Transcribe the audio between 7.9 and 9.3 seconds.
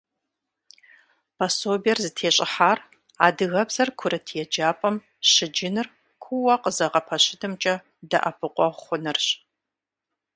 дэӀэпыкъуэгъу хъунырщ.